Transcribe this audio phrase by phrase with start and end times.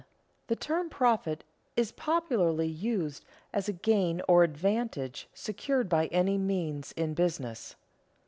[0.49, 1.43] _The term profit
[1.77, 7.75] is popularly used as any gain or advantage secured by any means in business.